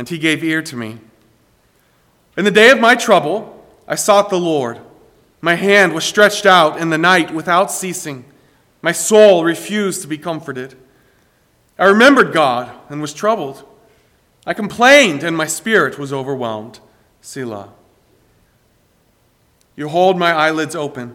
[0.00, 0.96] and he gave ear to me.
[2.34, 4.80] In the day of my trouble, I sought the Lord.
[5.42, 8.24] My hand was stretched out in the night without ceasing.
[8.80, 10.74] My soul refused to be comforted.
[11.78, 13.62] I remembered God and was troubled.
[14.46, 16.80] I complained, and my spirit was overwhelmed.
[17.20, 17.68] Selah.
[19.76, 21.14] You hold my eyelids open.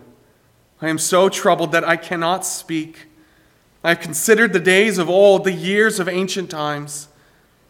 [0.79, 3.07] I am so troubled that I cannot speak.
[3.83, 7.07] I have considered the days of old, the years of ancient times.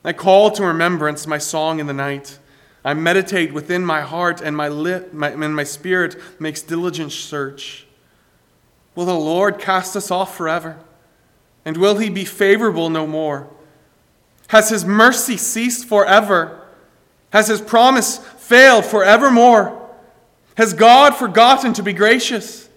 [0.05, 2.37] I call to remembrance my song in the night.
[2.83, 7.87] I meditate within my heart, and my, lip, my, and my spirit makes diligent search.
[8.93, 10.77] Will the Lord cast us off forever?
[11.65, 13.47] And will he be favorable no more?
[14.49, 16.61] Has his mercy ceased forever?
[17.31, 19.89] Has his promise failed forevermore?
[20.55, 22.69] Has God forgotten to be gracious?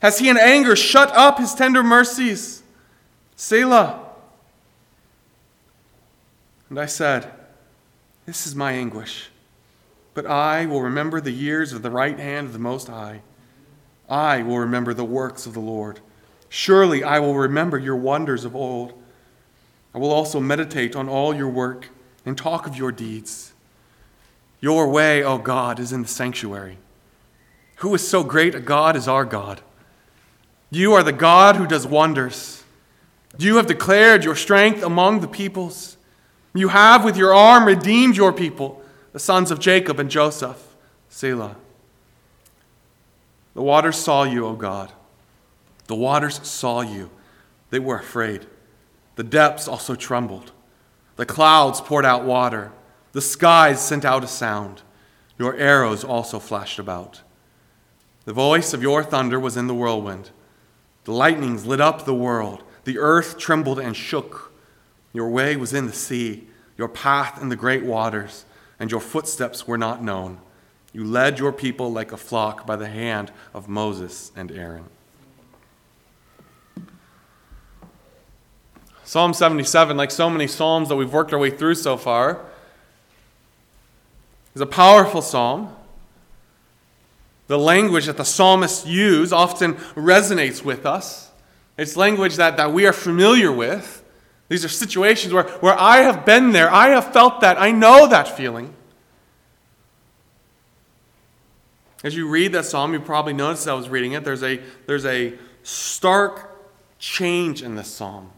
[0.00, 2.62] Has he in anger shut up his tender mercies?
[3.34, 3.99] Selah.
[6.70, 7.30] And I said,
[8.24, 9.28] This is my anguish.
[10.14, 13.22] But I will remember the years of the right hand of the Most High.
[14.08, 16.00] I will remember the works of the Lord.
[16.48, 18.92] Surely I will remember your wonders of old.
[19.94, 21.88] I will also meditate on all your work
[22.24, 23.52] and talk of your deeds.
[24.60, 26.78] Your way, O God, is in the sanctuary.
[27.76, 29.62] Who is so great a God as our God?
[30.70, 32.62] You are the God who does wonders.
[33.38, 35.96] You have declared your strength among the peoples.
[36.54, 40.76] You have with your arm redeemed your people, the sons of Jacob and Joseph.
[41.08, 41.56] Selah.
[43.54, 44.92] The waters saw you, O God.
[45.86, 47.10] The waters saw you.
[47.70, 48.46] They were afraid.
[49.16, 50.52] The depths also trembled.
[51.16, 52.72] The clouds poured out water.
[53.12, 54.82] The skies sent out a sound.
[55.38, 57.22] Your arrows also flashed about.
[58.24, 60.30] The voice of your thunder was in the whirlwind.
[61.04, 62.62] The lightnings lit up the world.
[62.84, 64.49] The earth trembled and shook.
[65.12, 66.46] Your way was in the sea,
[66.78, 68.44] your path in the great waters,
[68.78, 70.38] and your footsteps were not known.
[70.92, 74.84] You led your people like a flock by the hand of Moses and Aaron.
[79.04, 82.40] Psalm 77, like so many Psalms that we've worked our way through so far,
[84.54, 85.74] is a powerful psalm.
[87.48, 91.32] The language that the psalmists use often resonates with us.
[91.76, 93.99] It's language that, that we are familiar with.
[94.50, 96.70] These are situations where, where I have been there.
[96.74, 97.56] I have felt that.
[97.56, 98.74] I know that feeling.
[102.02, 104.24] As you read that psalm, you probably noticed I was reading it.
[104.24, 106.50] There's a, there's a stark
[106.98, 108.32] change in this psalm.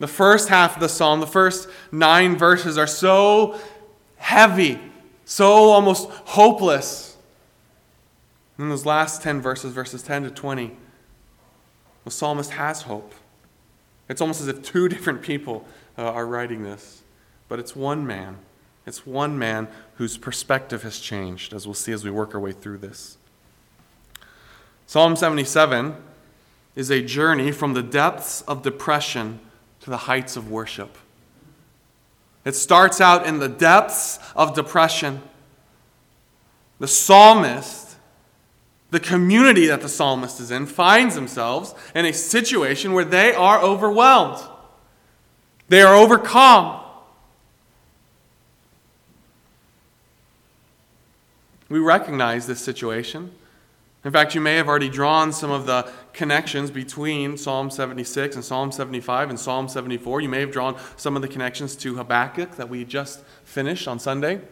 [0.00, 3.58] The first half of the psalm, the first nine verses, are so
[4.16, 4.78] heavy,
[5.24, 7.16] so almost hopeless.
[8.58, 10.76] And those last 10 verses, verses 10 to 20,
[12.04, 13.14] the psalmist has hope.
[14.08, 17.02] It's almost as if two different people uh, are writing this,
[17.48, 18.38] but it's one man.
[18.86, 22.52] It's one man whose perspective has changed, as we'll see as we work our way
[22.52, 23.16] through this.
[24.86, 25.96] Psalm 77
[26.74, 29.40] is a journey from the depths of depression
[29.80, 30.96] to the heights of worship.
[32.44, 35.22] It starts out in the depths of depression.
[36.80, 37.91] The psalmist
[38.92, 43.58] the community that the psalmist is in finds themselves in a situation where they are
[43.58, 44.38] overwhelmed.
[45.70, 46.78] They are overcome.
[51.70, 53.32] We recognize this situation.
[54.04, 58.44] In fact, you may have already drawn some of the connections between Psalm 76 and
[58.44, 60.20] Psalm 75 and Psalm 74.
[60.20, 63.98] You may have drawn some of the connections to Habakkuk that we just finished on
[63.98, 64.42] Sunday.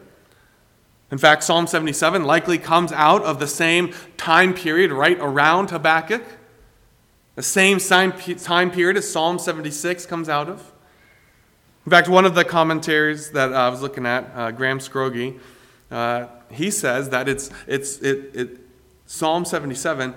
[1.10, 6.22] In fact, Psalm 77 likely comes out of the same time period right around Habakkuk,
[7.34, 10.72] the same time period as Psalm 76 comes out of.
[11.86, 15.40] In fact, one of the commentaries that I was looking at, uh, Graham Scroggie,
[15.90, 18.58] uh, he says that it's, it's, it, it,
[19.06, 20.14] Psalm 77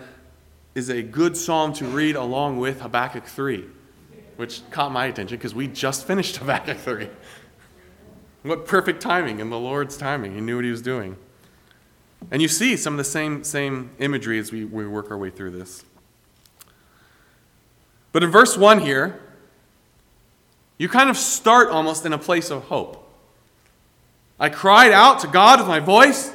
[0.75, 3.65] is a good psalm to read along with Habakkuk 3,
[4.35, 7.09] which caught my attention because we just finished Habakkuk 3.
[8.43, 10.35] What perfect timing in the Lord's timing.
[10.35, 11.15] He knew what he was doing.
[12.29, 15.29] And you see some of the same, same imagery as we, we work our way
[15.29, 15.83] through this.
[18.11, 19.19] But in verse 1 here,
[20.77, 22.99] you kind of start almost in a place of hope.
[24.39, 26.33] I cried out to God with my voice,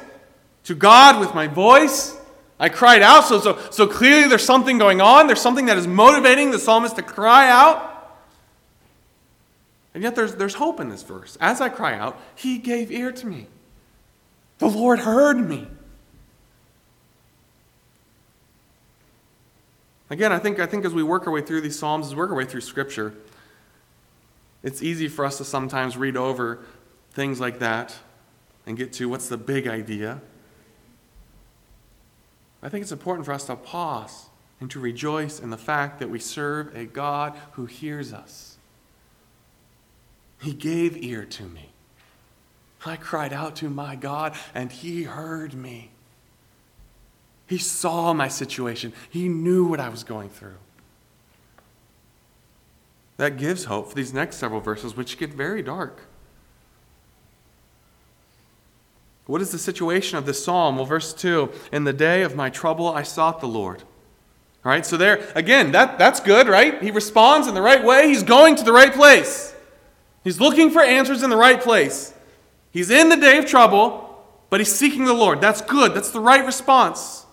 [0.63, 2.17] to God with my voice.
[2.59, 5.27] I cried out, so, so, so clearly there's something going on.
[5.27, 7.88] There's something that is motivating the psalmist to cry out.
[9.99, 11.37] And yet there's, there's hope in this verse.
[11.41, 13.47] As I cry out, he gave ear to me.
[14.59, 15.67] The Lord heard me.
[20.09, 22.17] Again, I think, I think as we work our way through these Psalms, as we
[22.19, 23.13] work our way through Scripture,
[24.63, 26.63] it's easy for us to sometimes read over
[27.11, 27.93] things like that
[28.65, 30.21] and get to what's the big idea,
[32.63, 34.29] I think it's important for us to pause
[34.61, 38.58] and to rejoice in the fact that we serve a God who hears us.
[40.41, 41.69] He gave ear to me.
[42.85, 45.91] I cried out to my God, and He heard me.
[47.47, 50.57] He saw my situation, He knew what I was going through.
[53.17, 56.03] That gives hope for these next several verses, which get very dark.
[59.25, 60.77] What is the situation of this psalm?
[60.77, 63.83] Well, verse 2 In the day of my trouble, I sought the Lord.
[64.63, 66.81] All right, so there, again, that, that's good, right?
[66.81, 68.07] He responds in the right way.
[68.07, 69.53] He's going to the right place.
[70.23, 72.13] He's looking for answers in the right place.
[72.71, 75.41] He's in the day of trouble, but he's seeking the Lord.
[75.41, 75.93] That's good.
[75.93, 77.25] That's the right response.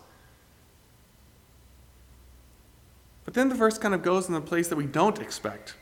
[3.24, 5.74] But then the verse kind of goes in the place that we don't expect.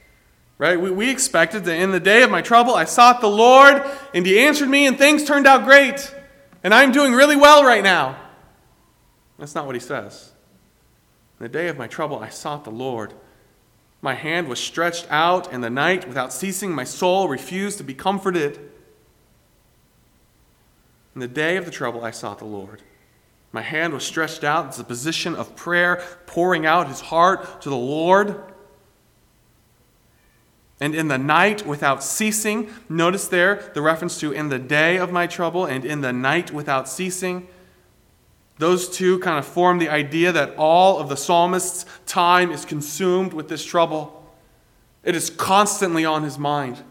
[0.57, 0.81] Right?
[0.81, 3.83] We, we expected that in the day of my trouble, I sought the Lord,
[4.15, 6.15] and He answered me, and things turned out great.
[6.63, 8.17] And I'm doing really well right now.
[9.39, 10.33] That's not what He says.
[11.39, 13.13] In the day of my trouble, I sought the Lord.
[14.05, 16.75] My hand was stretched out in the night without ceasing.
[16.75, 18.59] My soul refused to be comforted.
[21.15, 22.83] In the day of the trouble, I sought the Lord.
[23.51, 24.67] My hand was stretched out.
[24.67, 28.43] It's a position of prayer, pouring out his heart to the Lord.
[30.79, 35.13] And in the night without ceasing, notice there the reference to in the day of
[35.13, 37.49] my trouble and in the night without ceasing.
[38.59, 43.33] Those two kind of form the idea that all of the psalmist's time is consumed
[43.33, 44.25] with this trouble.
[45.03, 46.83] It is constantly on his mind.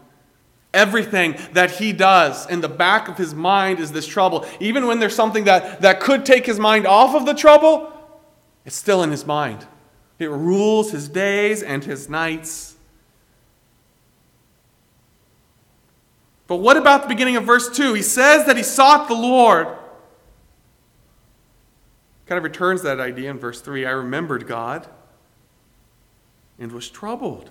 [0.74, 4.44] Everything that he does in the back of his mind is this trouble.
[4.60, 7.92] Even when there's something that, that could take his mind off of the trouble,
[8.66, 9.66] it's still in his mind.
[10.18, 12.74] It rules his days and his nights.
[16.46, 17.94] But what about the beginning of verse 2?
[17.94, 19.68] He says that he sought the Lord.
[22.26, 23.84] Kind of returns that idea in verse 3.
[23.84, 24.88] I remembered God
[26.58, 27.50] and was troubled.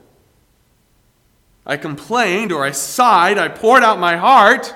[1.66, 4.74] I complained or I sighed, I poured out my heart,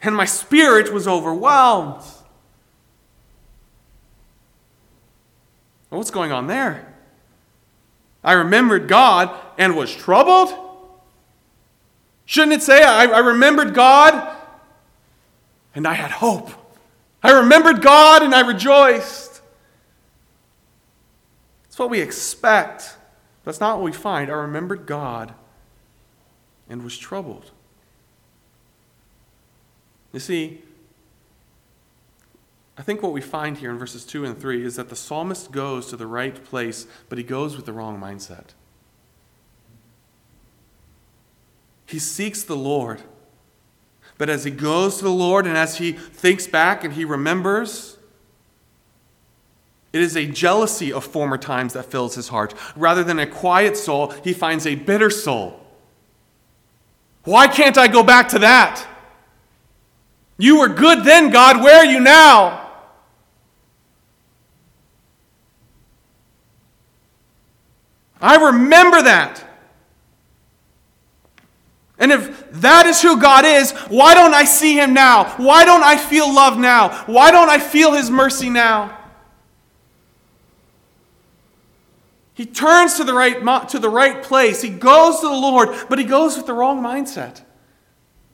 [0.00, 2.02] and my spirit was overwhelmed.
[5.90, 6.94] Well, what's going on there?
[8.24, 10.54] I remembered God and was troubled?
[12.24, 14.36] Shouldn't it say, I, I remembered God
[15.74, 16.50] and I had hope?
[17.22, 19.40] I remembered God and I rejoiced.
[21.64, 22.96] That's what we expect.
[23.44, 24.30] That's not what we find.
[24.30, 25.34] I remembered God
[26.68, 27.50] and was troubled.
[30.12, 30.62] You see,
[32.76, 35.52] I think what we find here in verses 2 and 3 is that the psalmist
[35.52, 38.46] goes to the right place, but he goes with the wrong mindset.
[41.86, 43.02] He seeks the Lord.
[44.22, 47.98] But as he goes to the Lord and as he thinks back and he remembers,
[49.92, 52.54] it is a jealousy of former times that fills his heart.
[52.76, 55.60] Rather than a quiet soul, he finds a bitter soul.
[57.24, 58.86] Why can't I go back to that?
[60.38, 61.60] You were good then, God.
[61.60, 62.70] Where are you now?
[68.20, 69.51] I remember that.
[72.02, 75.36] And if that is who God is, why don't I see him now?
[75.36, 77.04] Why don't I feel love now?
[77.06, 78.98] Why don't I feel his mercy now?
[82.34, 84.60] He turns to the right, to the right place.
[84.60, 87.42] He goes to the Lord, but he goes with the wrong mindset.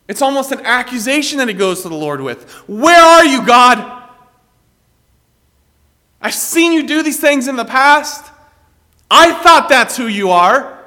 [0.09, 2.51] It's almost an accusation that he goes to the Lord with.
[2.69, 4.09] Where are you, God?
[6.23, 8.33] I've seen you do these things in the past.
[9.11, 10.78] I thought that's who you are.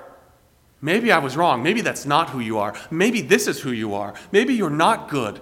[0.81, 1.61] Maybe I was wrong.
[1.61, 2.75] Maybe that's not who you are.
[2.89, 4.15] Maybe this is who you are.
[4.31, 5.39] Maybe you're not good.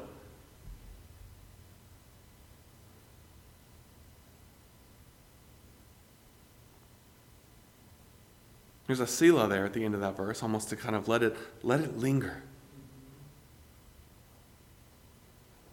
[8.88, 11.22] There's a Selah there at the end of that verse, almost to kind of let
[11.22, 12.42] it, let it linger.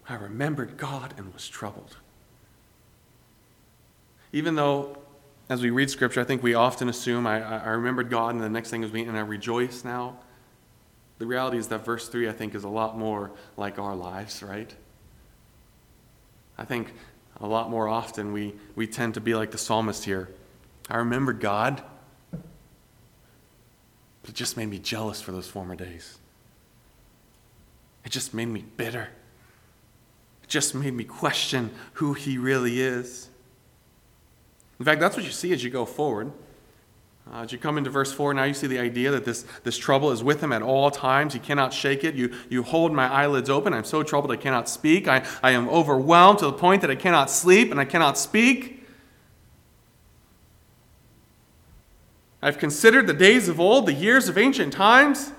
[0.08, 1.96] I remembered God and was troubled.
[4.32, 4.98] Even though
[5.48, 8.48] as we read Scripture, I think we often assume I, I remembered God, and the
[8.48, 10.18] next thing is me, and I rejoice now.
[11.18, 14.42] The reality is that verse 3, I think, is a lot more like our lives,
[14.42, 14.74] right?
[16.58, 16.92] I think
[17.40, 20.28] a lot more often we, we tend to be like the psalmist here.
[20.90, 21.82] I remembered God,
[22.30, 22.40] but
[24.30, 26.18] it just made me jealous for those former days.
[28.04, 29.08] It just made me bitter.
[30.42, 33.28] It just made me question who He really is.
[34.78, 36.32] In fact, that's what you see as you go forward.
[37.32, 39.76] Uh, as you come into verse 4, now you see the idea that this, this
[39.76, 41.32] trouble is with him at all times.
[41.32, 42.14] He cannot shake it.
[42.14, 43.74] You, you hold my eyelids open.
[43.74, 45.08] I'm so troubled I cannot speak.
[45.08, 48.84] I, I am overwhelmed to the point that I cannot sleep and I cannot speak.
[52.40, 55.32] I've considered the days of old, the years of ancient times.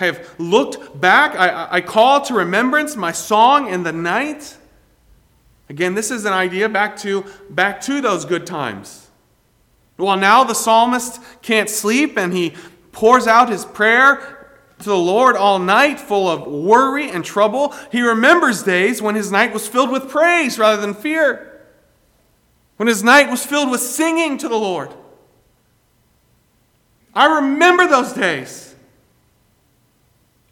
[0.00, 1.36] I have looked back.
[1.36, 4.56] I, I call to remembrance my song in the night.
[5.68, 9.08] Again, this is an idea back to, back to those good times.
[9.96, 12.54] Well, now the psalmist can't sleep and he
[12.92, 17.74] pours out his prayer to the Lord all night, full of worry and trouble.
[17.90, 21.62] He remembers days when his night was filled with praise rather than fear,
[22.76, 24.92] when his night was filled with singing to the Lord.
[27.14, 28.74] I remember those days.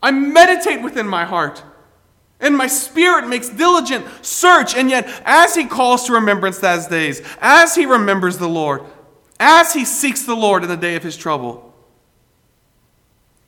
[0.00, 1.62] I meditate within my heart.
[2.42, 4.74] And my spirit makes diligent search.
[4.74, 8.82] And yet, as he calls to remembrance those days, as he remembers the Lord,
[9.38, 11.72] as he seeks the Lord in the day of his trouble,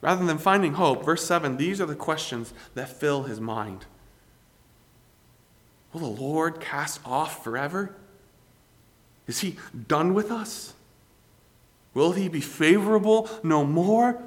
[0.01, 3.85] rather than finding hope, verse 7, these are the questions that fill his mind.
[5.93, 7.95] Will the Lord cast off forever?
[9.27, 9.57] Is he
[9.89, 10.75] done with us?
[11.95, 14.23] Will he be favorable no more?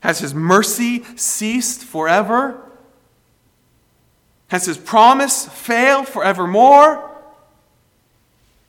[0.00, 2.69] Has his mercy ceased forever?
[4.50, 7.08] Has his promise failed forevermore?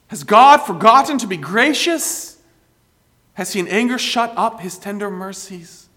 [0.07, 2.37] Has God forgotten to be gracious?
[3.33, 5.89] Has he in anger shut up his tender mercies?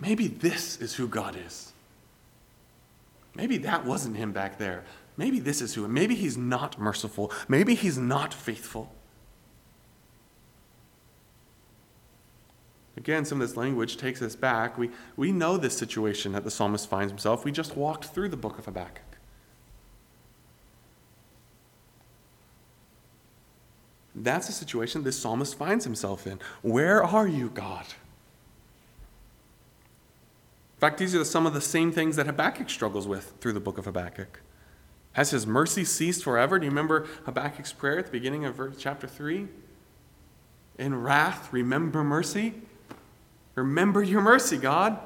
[0.00, 1.72] Maybe this is who God is.
[3.36, 4.84] Maybe that wasn't him back there.
[5.16, 5.86] Maybe this is who.
[5.86, 7.30] Maybe he's not merciful.
[7.46, 8.92] Maybe he's not faithful.
[13.00, 14.76] Again, some of this language takes us back.
[14.76, 17.46] We, we know this situation that the psalmist finds himself.
[17.46, 19.00] We just walked through the book of Habakkuk.
[24.14, 26.40] That's the situation this psalmist finds himself in.
[26.60, 27.86] Where are you, God?
[30.76, 33.60] In fact, these are some of the same things that Habakkuk struggles with through the
[33.60, 34.40] book of Habakkuk.
[35.12, 36.58] Has his mercy ceased forever?
[36.58, 39.48] Do you remember Habakkuk's prayer at the beginning of chapter 3?
[40.78, 42.54] In wrath, remember mercy.
[43.54, 44.98] Remember your mercy, God.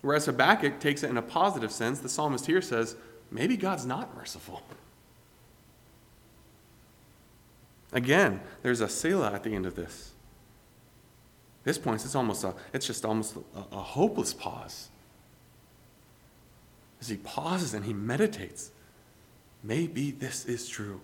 [0.00, 2.96] Whereas Habakkuk takes it in a positive sense, the psalmist here says,
[3.30, 4.62] maybe God's not merciful.
[7.92, 10.12] Again, there's a Selah at the end of this.
[11.64, 14.88] This point, it's almost a, it's just almost a, a hopeless pause.
[17.00, 18.70] As he pauses and he meditates,
[19.62, 21.00] maybe this is true.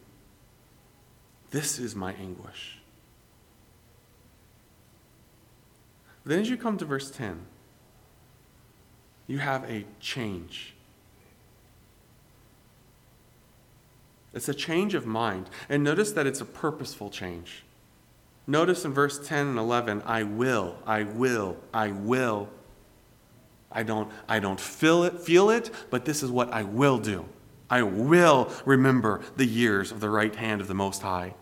[1.50, 2.78] This is my anguish.
[6.24, 7.40] Then, as you come to verse 10,
[9.26, 10.74] you have a change.
[14.32, 15.48] It's a change of mind.
[15.68, 17.64] And notice that it's a purposeful change.
[18.46, 22.48] Notice in verse 10 and 11, I will, I will, I will.
[23.72, 27.26] I don't, I don't feel it, feel it, but this is what I will do.
[27.70, 31.34] I will remember the years of the right hand of the Most High.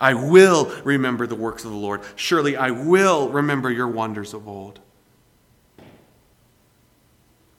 [0.00, 2.00] I will remember the works of the Lord.
[2.16, 4.80] Surely I will remember your wonders of old.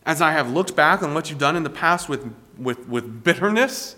[0.05, 3.23] As I have looked back on what you've done in the past with, with, with
[3.23, 3.95] bitterness,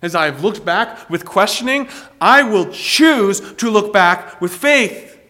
[0.00, 1.88] as I have looked back with questioning,
[2.20, 5.20] I will choose to look back with faith.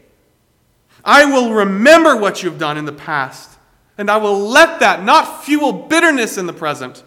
[1.05, 3.59] I will remember what you've done in the past,
[3.99, 7.03] and I will let that not fuel bitterness in the present,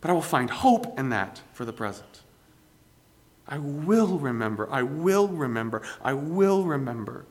[0.00, 2.11] but I will find hope in that for the present.
[3.52, 4.66] I will remember.
[4.70, 5.82] I will remember.
[6.02, 7.26] I will remember.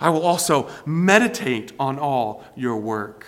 [0.00, 3.24] I will also meditate on all your work.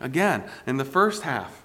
[0.00, 1.62] Again, in the first half,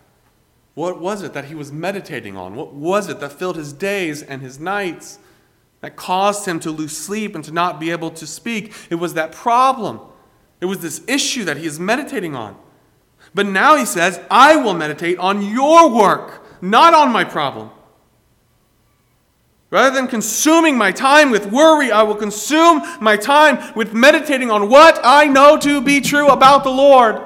[0.73, 2.55] what was it that he was meditating on?
[2.55, 5.19] What was it that filled his days and his nights,
[5.79, 8.73] that caused him to lose sleep and to not be able to speak?
[8.89, 10.01] It was that problem.
[10.59, 12.57] It was this issue that he is meditating on.
[13.33, 17.69] But now he says, I will meditate on your work not on my problem.
[19.71, 24.69] Rather than consuming my time with worry, I will consume my time with meditating on
[24.69, 27.21] what I know to be true about the Lord.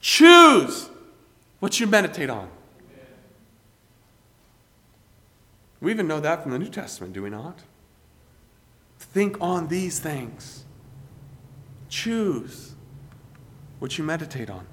[0.00, 0.88] Choose
[1.60, 2.48] what you meditate on.
[5.82, 7.58] We even know that from the New Testament, do we not?
[8.98, 10.64] Think on these things.
[11.90, 12.74] Choose
[13.80, 14.66] what you meditate on.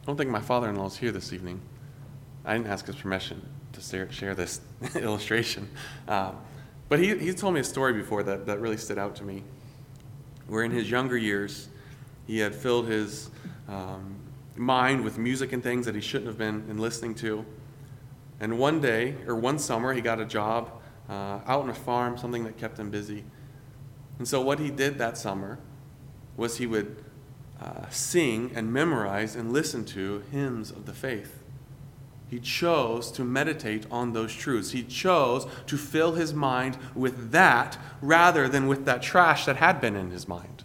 [0.11, 1.61] don't think my father in law is here this evening.
[2.43, 4.59] I didn't ask his permission to share this
[4.95, 5.69] illustration.
[6.05, 6.33] Uh,
[6.89, 9.45] But he, he told me a story before that, that really stood out to me.
[10.47, 11.69] Where in his younger years,
[12.27, 13.29] he had filled his
[13.69, 14.17] um,
[14.57, 17.45] mind with music and things that he shouldn't have been, been listening to.
[18.41, 20.71] And one day, or one summer, he got a job
[21.07, 23.23] uh, out on a farm, something that kept him busy.
[24.17, 25.57] And so, what he did that summer
[26.35, 27.01] was he would
[27.61, 31.41] uh, sing and memorize and listen to hymns of the faith.
[32.27, 34.71] He chose to meditate on those truths.
[34.71, 39.81] He chose to fill his mind with that rather than with that trash that had
[39.81, 40.63] been in his mind.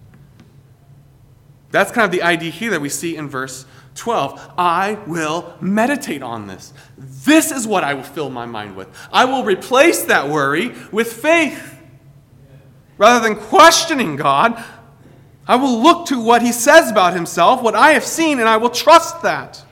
[1.72, 4.52] That's kind of the idea here that we see in verse 12.
[4.56, 6.72] I will meditate on this.
[6.96, 8.88] This is what I will fill my mind with.
[9.12, 11.74] I will replace that worry with faith.
[12.96, 14.64] Rather than questioning God,
[15.48, 18.56] I will look to what he says about himself, what I have seen, and I
[18.56, 19.62] will trust that.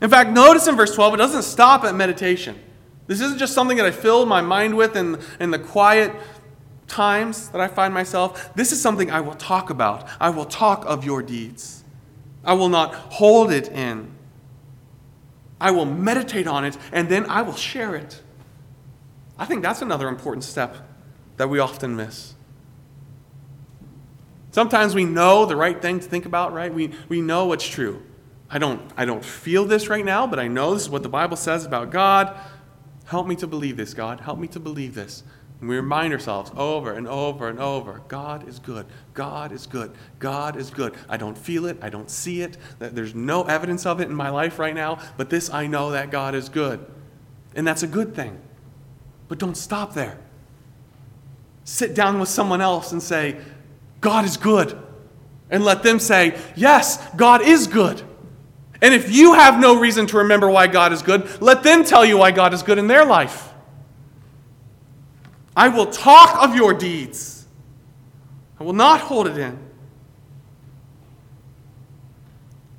[0.00, 2.58] In fact, notice in verse 12, it doesn't stop at meditation.
[3.06, 6.12] This isn't just something that I fill my mind with in, in the quiet
[6.86, 8.54] times that I find myself.
[8.54, 10.08] This is something I will talk about.
[10.20, 11.84] I will talk of your deeds.
[12.44, 14.12] I will not hold it in.
[15.60, 18.22] I will meditate on it, and then I will share it.
[19.38, 20.76] I think that's another important step
[21.38, 22.34] that we often miss.
[24.56, 26.72] Sometimes we know the right thing to think about, right?
[26.72, 28.02] We, we know what's true.
[28.48, 31.10] I don't, I don't feel this right now, but I know this is what the
[31.10, 32.34] Bible says about God.
[33.04, 34.20] Help me to believe this, God.
[34.20, 35.24] Help me to believe this.
[35.60, 38.86] And we remind ourselves over and over and over God is good.
[39.12, 39.92] God is good.
[40.20, 40.94] God is good.
[41.06, 41.76] I don't feel it.
[41.82, 42.56] I don't see it.
[42.78, 46.10] There's no evidence of it in my life right now, but this I know that
[46.10, 46.80] God is good.
[47.54, 48.40] And that's a good thing.
[49.28, 50.18] But don't stop there.
[51.64, 53.38] Sit down with someone else and say,
[54.00, 54.78] God is good.
[55.50, 58.02] And let them say, Yes, God is good.
[58.82, 62.04] And if you have no reason to remember why God is good, let them tell
[62.04, 63.52] you why God is good in their life.
[65.56, 67.46] I will talk of your deeds,
[68.60, 69.58] I will not hold it in.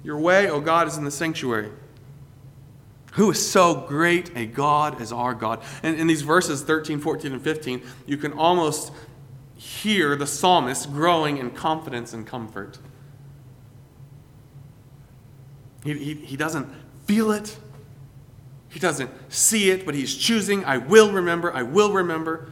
[0.03, 1.69] Your way, O oh God, is in the sanctuary.
[3.13, 5.61] Who is so great a God as our God?
[5.83, 8.93] And in these verses 13, 14, and 15, you can almost
[9.57, 12.77] hear the psalmist growing in confidence and comfort.
[15.83, 16.67] He, he, he doesn't
[17.05, 17.57] feel it,
[18.69, 22.49] he doesn't see it, but he's choosing, I will remember, I will remember.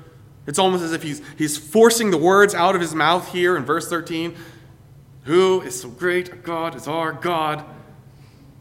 [0.48, 3.66] It's almost as if he's, he's forcing the words out of his mouth here in
[3.66, 4.36] verse 13.
[5.24, 7.66] Who is so great God is our God?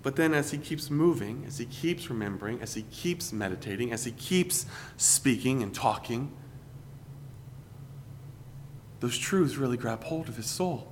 [0.02, 4.04] But then, as he keeps moving, as he keeps remembering, as he keeps meditating, as
[4.04, 4.66] he keeps
[4.98, 6.30] speaking and talking,
[9.04, 10.90] those truths really grab hold of his soul.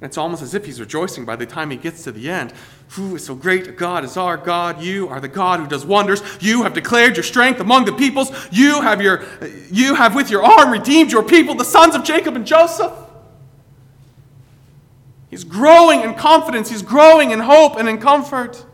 [0.00, 2.52] And it's almost as if he's rejoicing by the time he gets to the end.
[2.90, 4.80] Who is so great a God is our God?
[4.80, 6.22] You are the God who does wonders.
[6.40, 8.30] You have declared your strength among the peoples.
[8.52, 9.24] You have, your,
[9.72, 12.92] you have with your arm redeemed your people, the sons of Jacob and Joseph.
[15.28, 18.64] He's growing in confidence, he's growing in hope and in comfort.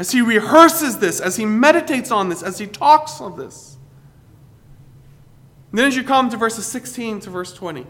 [0.00, 3.75] As he rehearses this, as he meditates on this, as he talks of this.
[5.70, 7.86] And then as you come to verses 16 to verse 20,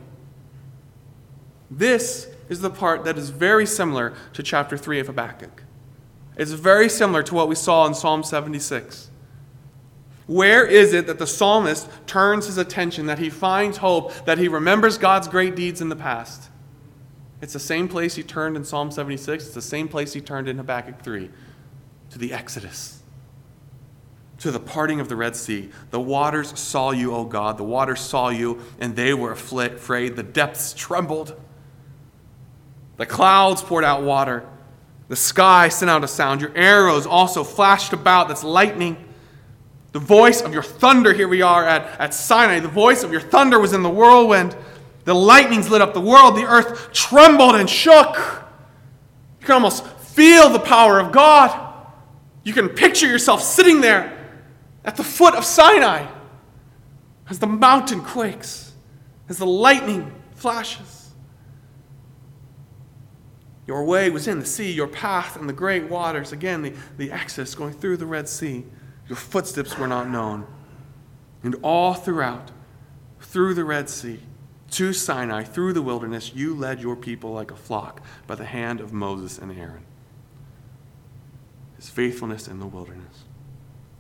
[1.71, 5.63] this is the part that is very similar to chapter 3 of Habakkuk.
[6.37, 9.11] It's very similar to what we saw in Psalm 76.
[10.27, 14.49] Where is it that the psalmist turns his attention, that he finds hope, that he
[14.49, 16.51] remembers God's great deeds in the past?
[17.41, 19.45] It's the same place he turned in Psalm 76.
[19.45, 21.31] It's the same place he turned in Habakkuk 3
[22.11, 23.03] to the Exodus
[24.39, 25.71] to the parting of the Red Sea.
[25.91, 27.57] The waters saw you, O God.
[27.57, 30.17] The waters saw you, and they were afraid.
[30.17, 31.39] The depths trembled.
[32.97, 34.47] The clouds poured out water.
[35.09, 36.41] The sky sent out a sound.
[36.41, 38.29] Your arrows also flashed about.
[38.29, 39.03] That's lightning.
[39.93, 42.61] The voice of your thunder, here we are at, at Sinai.
[42.61, 44.55] The voice of your thunder was in the whirlwind.
[45.05, 46.37] The lightnings lit up the world.
[46.37, 48.17] The earth trembled and shook.
[49.41, 51.63] You can almost feel the power of God.
[52.43, 54.16] You can picture yourself sitting there
[54.87, 56.07] at the foot of Sinai
[57.29, 58.73] as the mountain quakes,
[59.29, 61.11] as the lightning flashes.
[63.67, 66.31] Your way was in the sea, your path in the great waters.
[66.33, 68.65] Again, the, the exodus going through the Red Sea.
[69.09, 70.47] Your footsteps were not known.
[71.43, 72.53] And all throughout,
[73.21, 74.21] through the Red Sea,
[74.73, 78.81] to Sinai, through the wilderness, you led your people like a flock by the hand
[78.81, 79.85] of Moses and Aaron.
[81.77, 83.26] His faithfulness in the wilderness.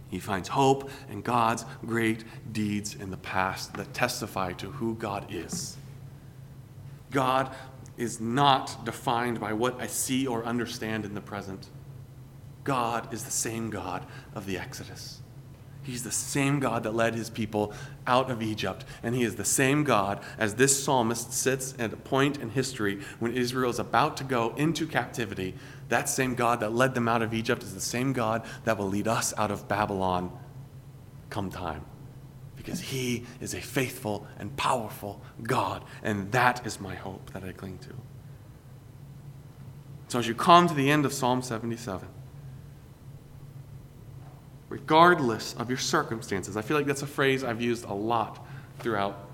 [0.09, 5.27] He finds hope in God's great deeds in the past that testify to who God
[5.31, 5.77] is.
[7.11, 7.55] God
[7.97, 11.69] is not defined by what I see or understand in the present.
[12.62, 15.21] God is the same God of the Exodus.
[15.87, 17.72] He's the same God that led his people
[18.09, 18.85] out of Egypt.
[19.05, 23.01] And he is the same God as this psalmist sits at a point in history
[23.20, 25.55] when Israel is about to go into captivity.
[25.88, 28.88] That same God that led them out of Egypt is the same God that will
[28.88, 30.37] lead us out of Babylon
[31.31, 31.85] come time.
[32.57, 35.85] Because he is a faithful and powerful God.
[36.03, 37.94] And that is my hope that I cling to.
[40.09, 42.09] So as you come to the end of Psalm 77,
[44.69, 46.57] regardless of your circumstances.
[46.57, 48.45] I feel like that's a phrase I've used a lot
[48.81, 49.27] throughout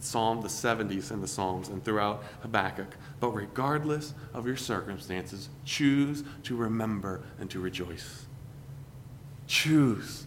[0.00, 2.96] Psalm, the 70s and the Psalms, and throughout Habakkuk.
[3.20, 8.26] But regardless of your circumstances, choose to remember and to rejoice.
[9.46, 10.26] Choose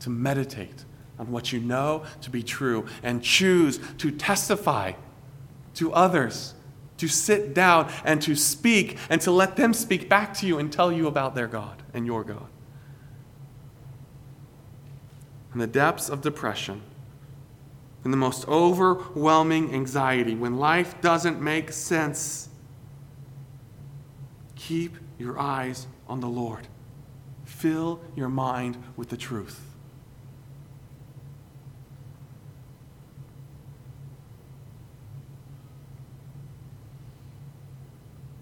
[0.00, 0.84] to meditate
[1.18, 4.92] on what you know to be true and choose to testify
[5.74, 6.54] to others,
[6.98, 10.72] to sit down and to speak and to let them speak back to you and
[10.72, 12.48] tell you about their God and your God
[15.56, 16.82] in the depths of depression,
[18.04, 22.50] in the most overwhelming anxiety, when life doesn't make sense,
[24.54, 26.68] keep your eyes on the Lord.
[27.46, 29.62] Fill your mind with the truth.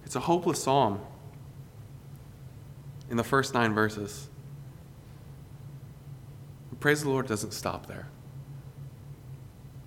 [0.05, 0.99] It's a hopeless psalm
[3.09, 4.31] in the first nine verses.
[6.85, 8.09] Praise the Lord doesn't stop there.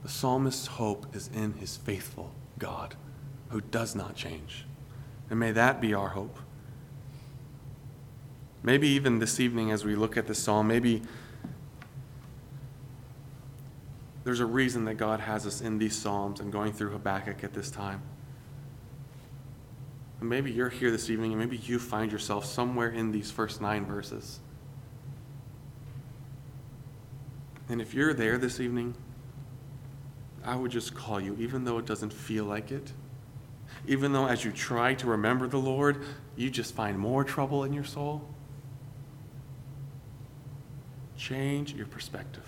[0.02, 2.96] The psalmist's hope is in his faithful God
[3.50, 4.66] who does not change.
[5.30, 6.40] And may that be our hope.
[8.64, 11.04] Maybe even this evening, as we look at this psalm, maybe
[14.24, 17.54] there's a reason that God has us in these psalms and going through Habakkuk at
[17.54, 18.02] this time.
[20.20, 23.62] And maybe you're here this evening and maybe you find yourself somewhere in these first
[23.62, 24.40] nine verses.
[27.70, 28.96] And if you're there this evening,
[30.44, 32.94] I would just call you, even though it doesn't feel like it.
[33.86, 36.04] Even though as you try to remember the Lord,
[36.36, 38.28] you just find more trouble in your soul.
[41.18, 42.48] Change your perspective.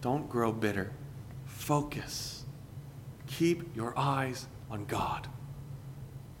[0.00, 0.92] Don't grow bitter.
[1.46, 2.44] Focus.
[3.26, 5.28] Keep your eyes on God.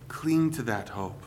[0.08, 1.22] Cling to that hope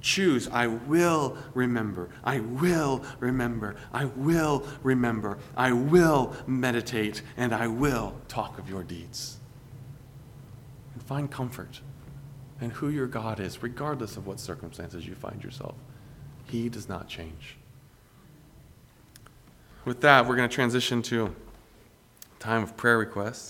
[0.00, 7.66] choose, I will remember, I will remember, I will remember, I will meditate, and I
[7.66, 9.38] will talk of your deeds.
[10.94, 11.80] And find comfort
[12.60, 15.74] in who your God is, regardless of what circumstances you find yourself.
[16.46, 17.56] He does not change.
[19.84, 21.34] With that, we're going to transition to
[22.38, 23.46] time of prayer requests.